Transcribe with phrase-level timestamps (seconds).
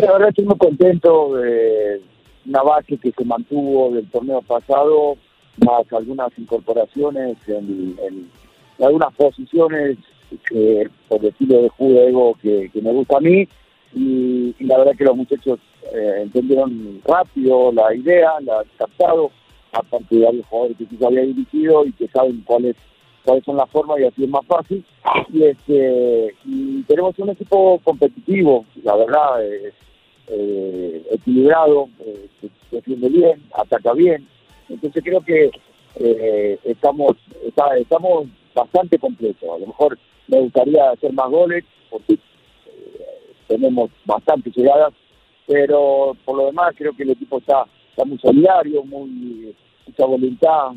[0.00, 2.00] La verdad estoy muy contento de
[2.46, 5.16] una base que se mantuvo del torneo pasado,
[5.64, 8.30] más algunas incorporaciones en,
[8.80, 9.98] algunas posiciones
[10.48, 13.48] que, por decirlo de juego, que, que me gusta a mí.
[13.92, 15.58] Y, y la verdad que los muchachos
[15.92, 19.32] eh, entendieron rápido la idea, la han captado,
[19.72, 22.76] aparte de varios jugadores que quizá había dirigido y que saben cuáles
[23.24, 24.84] cuáles son las formas y así es más fácil.
[25.32, 29.72] Y, este, y tenemos un equipo competitivo, la verdad, eh,
[30.30, 32.28] eh, equilibrado, eh,
[32.70, 34.28] defiende bien, ataca bien.
[34.68, 35.50] Entonces creo que
[35.96, 37.16] eh, estamos
[37.78, 39.48] estamos bastante completos.
[39.48, 42.18] A lo mejor me gustaría hacer más goles porque
[43.46, 44.92] tenemos bastantes llegadas,
[45.46, 47.64] pero por lo demás creo que el equipo está,
[48.04, 50.72] muy solidario, mucha voluntad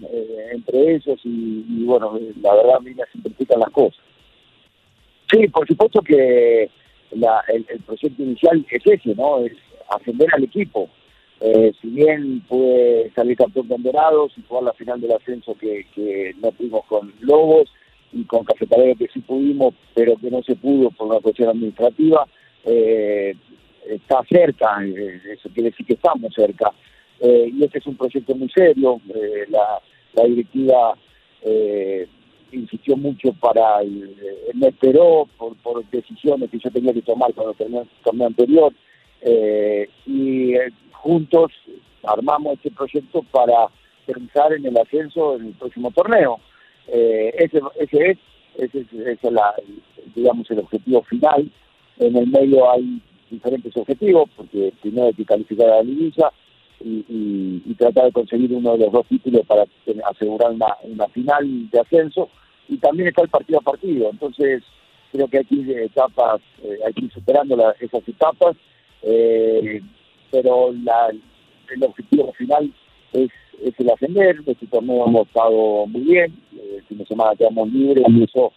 [0.52, 4.00] entre ellos y, y, bueno, la verdad a mí me simplifican las cosas.
[5.32, 6.70] Sí, por supuesto que
[7.12, 9.40] la- el, el proyecto inicial es ese, ¿no?
[9.46, 9.54] Es
[9.90, 10.90] ascender al equipo.
[11.40, 15.88] Eh, si bien pude salir campeón con Dorados y jugar la final del ascenso que,
[15.96, 17.68] que no pudimos con Lobos
[18.14, 22.28] y con Cafetalero que sí pudimos, pero que no se pudo por una cuestión administrativa,
[22.66, 23.34] eh,
[23.90, 26.72] está cerca, eh, eso quiere decir que estamos cerca.
[27.24, 29.00] Y este es un proyecto muy serio,
[29.50, 29.80] la,
[30.14, 30.96] la directiva
[31.44, 32.08] eh,
[32.52, 35.56] insistió mucho para, el, eh, me esperó por,
[35.90, 38.74] decisiones que yo tenía que tomar cuando terminé el torneo anterior,
[39.22, 41.52] eh, y eh, juntos
[42.04, 43.68] armamos este proyecto para
[44.06, 46.40] pensar en el ascenso en el próximo torneo.
[46.88, 48.18] Eh, ese, ese es,
[48.58, 49.54] ese es, ese es la,
[50.16, 51.50] digamos, el objetivo final.
[52.00, 56.32] En el medio hay diferentes objetivos, porque primero hay que calificar a la liguilla
[56.84, 59.66] y, y- tratar de conseguir uno de los dos títulos para
[60.10, 62.30] asegurar una, una final de ascenso.
[62.72, 64.10] Y también está el partido a partido.
[64.10, 64.64] Entonces,
[65.12, 68.56] creo que hay que ir etapas, eh, hay que ir superando la- esas etapas,
[69.04, 69.82] eh,
[70.32, 72.72] pero la, el objetivo final
[73.14, 73.30] es,
[73.62, 74.38] es el ascender.
[74.48, 78.54] Este torneo hemos estado muy bien, eh, el fin de semana quedamos libres y eso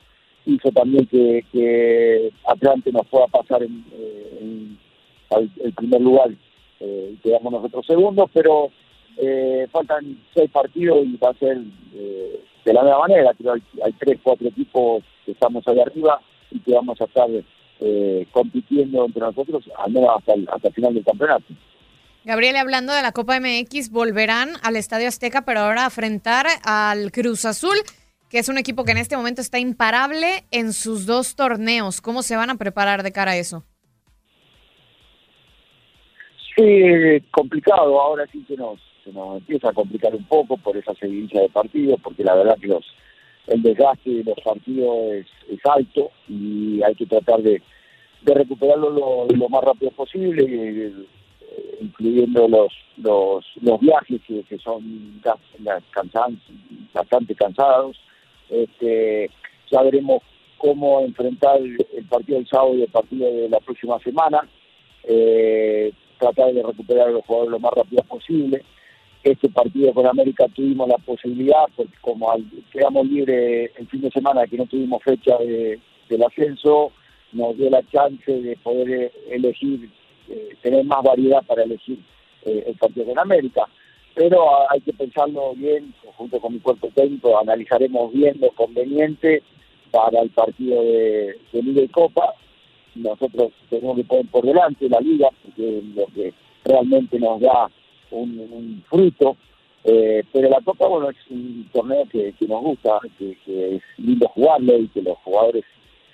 [0.47, 4.69] hizo también que, que Atlante nos pueda pasar en, eh,
[5.31, 6.31] al el primer lugar
[6.81, 8.71] eh, quedamos nosotros segundos, pero
[9.17, 11.59] eh, faltan seis partidos y va a ser
[12.64, 13.32] de la misma manera.
[13.37, 16.20] Creo que hay, hay tres, cuatro equipos que estamos ahí arriba
[16.50, 17.28] y que vamos a estar
[17.81, 21.44] eh, compitiendo entre nosotros al menos hasta el, hasta el final del campeonato.
[22.25, 27.12] Gabriel, hablando de la Copa MX, volverán al Estadio Azteca, pero ahora a enfrentar al
[27.12, 27.76] Cruz Azul,
[28.31, 32.00] que es un equipo que en este momento está imparable en sus dos torneos.
[32.00, 33.64] ¿Cómo se van a preparar de cara a eso?
[36.56, 40.95] Sí, complicado, ahora sí se nos, se nos empieza a complicar un poco por esa
[40.95, 42.85] seguidilla de partidos, porque la verdad que los
[43.47, 44.97] el desgaste de los partidos
[45.49, 47.61] es, alto y hay que tratar de,
[48.23, 50.93] de recuperarlo lo, más rápido posible, eh,
[51.81, 55.21] incluyendo los, los, los viajes que, son
[56.93, 57.97] bastante cansados.
[58.49, 59.31] Este,
[59.71, 60.23] ya veremos
[60.57, 64.49] cómo enfrentar el partido del sábado y el partido de la próxima semana.
[65.05, 68.65] Eh, tratar de recuperar a los jugadores lo más rápido posible.
[69.25, 72.31] Este partido con América tuvimos la posibilidad, porque como
[72.71, 76.93] quedamos libres el fin de semana, que no tuvimos fecha del ascenso,
[77.32, 79.88] nos dio la chance de poder elegir,
[80.29, 81.99] eh, tener más variedad para elegir
[82.44, 83.67] eh, el partido con América.
[84.15, 89.43] Pero hay que pensarlo bien, junto con mi cuerpo técnico, analizaremos bien lo conveniente
[89.91, 92.35] para el partido de, Liga y Copa.
[92.94, 97.71] Nosotros tenemos que poner por delante la Liga, porque es lo que realmente nos da
[98.11, 99.37] un, fruto.
[99.85, 104.79] Eh, pero la Copa, bueno, es un torneo que, nos gusta, que, es lindo jugarlo
[104.79, 105.65] y que los jugadores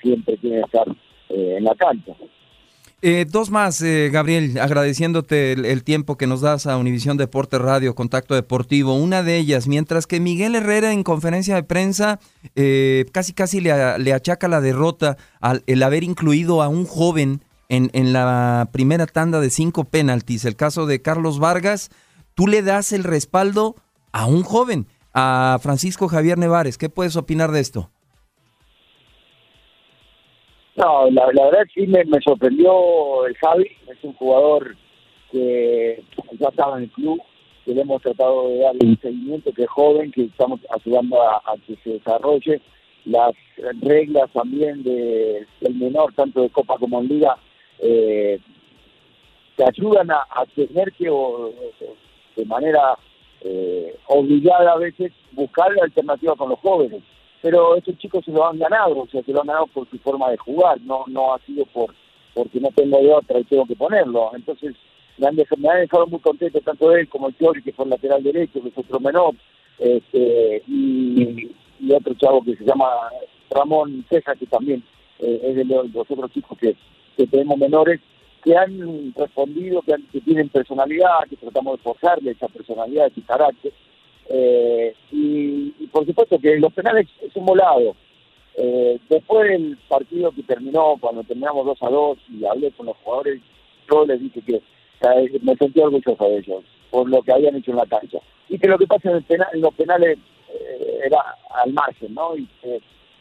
[0.03, 0.89] siempre tienen que estar
[1.29, 2.15] eh, en la cancha.
[3.03, 7.95] Eh, dos más, eh, Gabriel, agradeciéndote el, tiempo que nos das a Univisión Deporte Radio,
[7.95, 8.95] Contacto Deportivo.
[8.95, 12.21] Una de ellas, mientras que Miguel Herrera en conferencia de prensa
[12.57, 17.41] eh, casi casi le, achaca la derrota al el haber incluido a un joven
[17.71, 20.45] en, la primera tanda de cinco penaltis.
[20.45, 21.91] El caso de Carlos Vargas,
[22.35, 23.77] tú le das el respaldo
[24.13, 26.79] a un joven, a Francisco Javier Nevares.
[26.79, 27.91] ¿Qué puedes opinar de esto?
[30.77, 34.77] No, la, verdad sí me, sorprendió el Javi, es un jugador
[35.31, 36.03] que
[36.39, 37.21] ya estaba en el club,
[37.65, 41.43] que le hemos tratado de dar un seguimiento, que es joven, que estamos ayudando a,
[41.67, 42.61] que se desarrolle.
[43.05, 43.33] Las
[43.81, 47.37] reglas también de, del menor, tanto de Copa como en Liga,
[47.83, 48.39] eh,
[49.57, 50.25] te ayudan a,
[50.55, 51.11] tener que,
[52.37, 52.99] de manera
[53.43, 57.03] eh, obligada a veces, buscar la alternativa con los jóvenes
[57.43, 59.99] pero estos chicos se lo han ganado, o sea, se lo han ganado por su
[59.99, 61.95] forma de jugar, no no ha sido por
[62.35, 64.31] porque no tengo de otra y tengo que ponerlo.
[64.35, 64.75] Entonces,
[65.19, 67.85] me han, dejado, me han dejado muy contento tanto él como el Teori, que fue
[67.85, 69.35] el lateral derecho, que es otro menor,
[69.79, 71.51] este, y,
[71.93, 72.87] otro chavo que se llama
[73.51, 74.83] Ramón Ceja, que también
[75.19, 76.77] eh, es de los, otros chicos que,
[77.21, 78.01] que tenemos menores,
[78.43, 83.73] que han respondido, que, tienen personalidad, que tratamos de forjarle esa personalidad, ese carácter.
[84.31, 87.95] Eh, y, por supuesto que los penales es un volado.
[88.57, 92.97] Eh, después del partido que terminó, cuando terminamos 2 a 2 y hablé con los
[92.99, 93.41] jugadores,
[93.91, 94.63] yo les dije que
[95.43, 98.19] me sentí orgulloso de ellos por lo que habían hecho en la cancha.
[98.49, 100.19] Y que lo que pasa en, en los penales
[100.49, 102.35] eh, era al margen, ¿no?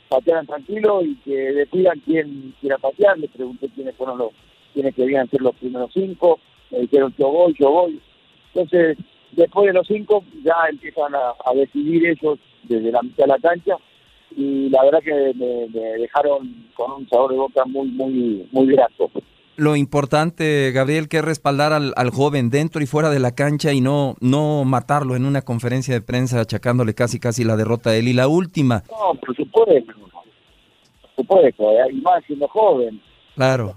[0.10, 3.18] Patearan tranquilo y que decidan quién quiera patear.
[3.18, 4.32] Les pregunté quiénes fueron los,
[4.74, 6.40] quiénes querían ser los primeros cinco.
[6.72, 8.02] Me dijeron yo voy, yo voy.
[8.54, 8.98] Entonces,
[9.32, 13.78] después de los cinco ya empiezan a, decidir ellos desde la mitad de la cancha
[14.36, 15.68] y la verdad que me,
[15.98, 19.10] dejaron con un sabor de boca muy, muy, muy grato.
[19.60, 23.82] Lo importante, Gabriel, que es respaldar al, joven dentro y fuera de la cancha y
[23.82, 28.08] no, no matarlo en una conferencia de prensa achacándole casi casi la derrota a él.
[28.08, 28.84] Y la última.
[28.90, 33.02] No, por supuesto, por supuesto, y más siendo joven.
[33.36, 33.76] Claro.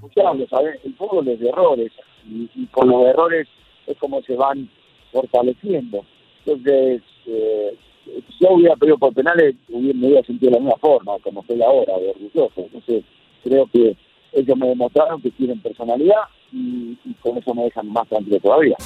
[0.84, 1.90] El fútbol es de errores
[2.28, 3.48] y, y con los errores
[3.88, 4.70] es como se van
[5.12, 6.04] fortaleciendo.
[6.44, 11.18] Entonces, eh, si yo hubiera pedido por penales, me hubiera sentido de la misma forma,
[11.24, 12.52] como estoy ahora, de orgulloso.
[12.56, 13.04] Entonces,
[13.42, 13.96] creo que
[14.32, 18.76] ellos me demostraron que tienen personalidad y, con eso me dejan más tranquilo todavía.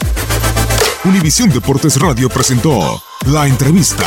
[1.05, 4.07] Univisión Deportes Radio presentó la entrevista.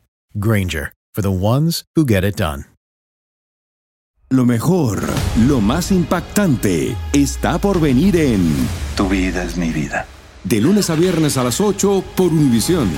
[0.39, 2.65] Granger, for the ones who get it done.
[4.29, 5.01] Lo mejor,
[5.45, 8.49] lo más impactante, está por venir en
[8.95, 10.05] Tu vida es mi vida.
[10.45, 12.89] De lunes a viernes a las 8 por Univisión.